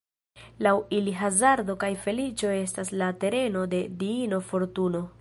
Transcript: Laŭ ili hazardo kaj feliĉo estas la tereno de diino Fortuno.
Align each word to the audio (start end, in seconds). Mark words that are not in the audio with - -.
Laŭ 0.67 0.71
ili 0.99 1.13
hazardo 1.19 1.77
kaj 1.85 1.91
feliĉo 2.07 2.57
estas 2.63 2.93
la 3.03 3.13
tereno 3.25 3.67
de 3.75 3.87
diino 4.05 4.45
Fortuno. 4.53 5.09